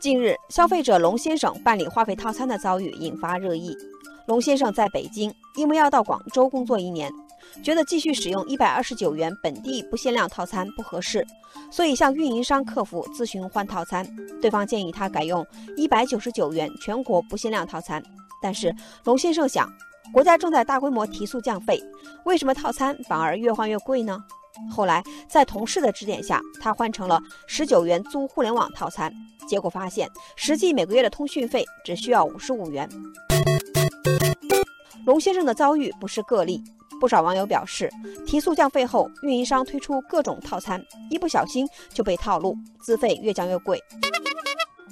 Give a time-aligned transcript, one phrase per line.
[0.00, 3.76] 近日，消费者龙先生办理话费套餐的遭遇引发热议。
[4.26, 7.12] 龙先生在北京，因为要到广州工作一年，
[7.62, 11.22] 觉得继续使用一百二十九元本地不限量套餐不合适，
[11.70, 14.08] 所以向运营商客服咨询换套餐。
[14.40, 15.46] 对方建议他改用
[15.76, 18.02] 一百九十九元全国不限量套餐。
[18.40, 18.74] 但是
[19.04, 19.70] 龙先生想，
[20.14, 21.78] 国家正在大规模提速降费，
[22.24, 24.18] 为什么套餐反而越换越贵呢？
[24.70, 29.12] 后来在同事的指点下，他换成了十九元租互联网套餐。
[29.48, 32.88] 结果发现，实际每个月的通讯费只需要五十五元。
[35.06, 36.62] 龙先生的遭遇不是个例，
[37.00, 37.90] 不少网友表示，
[38.26, 43.82] 提速降费后，运营商推出各种套餐，一不小心就被套路，资费越降越贵。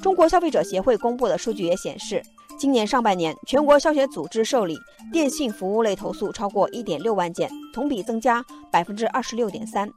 [0.03, 2.23] 中国消费者协会公布的数据也显示，
[2.59, 4.77] 今年上半年，全国消协组织受理
[5.13, 9.89] 电信服务类投诉超过一点六万件，同比增加百分之二十六点三。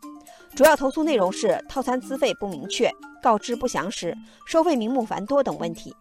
[0.56, 5.92] 主要投诉内容是套餐资费不明确、告知不详实、收费名目繁多等问题。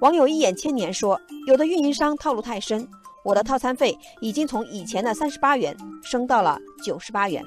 [0.00, 2.86] 网友一眼千年说，有的运营商套路太深，
[3.24, 7.44] 我的套餐费已经从以前的三十八元升到了九十八元，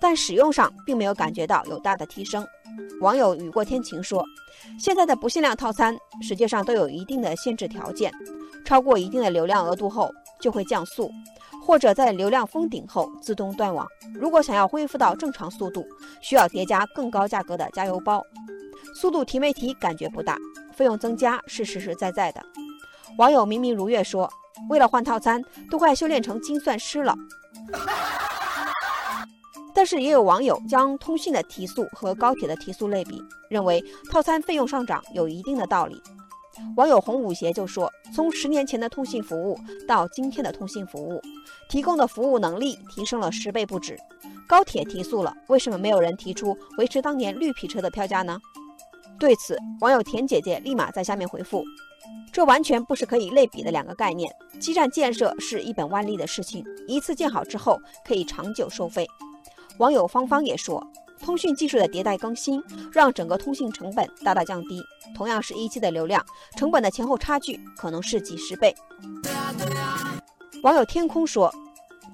[0.00, 2.46] 但使用上并没有感觉到有大的提升。
[3.00, 4.24] 网友雨过天晴说，
[4.78, 8.12] 现在的不限量套餐实际上都有一定的限制条件，
[8.64, 11.10] 超过一定的流量额度后就会降速。
[11.66, 13.86] 或者在流量封顶后自动断网。
[14.12, 15.82] 如果想要恢复到正常速度，
[16.20, 18.22] 需要叠加更高价格的加油包。
[18.94, 20.36] 速度提没提感觉不大，
[20.74, 22.42] 费用增加是实实在在的。
[23.16, 24.30] 网友明明如月说
[24.68, 27.14] ：“为了换套餐，都快修炼成精算师了。”
[29.74, 36.00] 但是也有网友将通信的提速和高铁的提速类比，认为套餐费用上涨有一定的道理。
[36.76, 39.58] 网友红舞鞋就说：“从十年前的通信服务
[39.88, 41.20] 到今天的通信服务，
[41.68, 43.98] 提供的服务能力提升了十倍不止。
[44.46, 48.38] 高铁提速了，为什么没有人提出维持当年绿皮车的票价呢？”
[49.18, 51.64] 对此，网友田姐姐立马在下面回复
[52.32, 54.32] ：“这完全不是可以类比的两个概念。
[54.60, 59.04] 基站建设是一本万利的事情，一次建好之后可以长久收费。”
[59.78, 60.84] 网友芳芳也说。
[61.20, 62.62] 通讯技术的迭代更新，
[62.92, 64.82] 让整个通信成本大大降低。
[65.16, 66.22] 同样是一 G 的流量，
[66.54, 68.74] 成本的前后差距可能是几十倍。
[70.62, 71.50] 网友天空说：“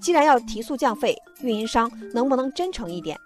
[0.00, 3.19] 既然要提速降费，运营商能不能真诚一点？